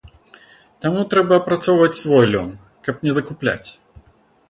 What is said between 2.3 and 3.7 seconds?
лён, каб не закупляць.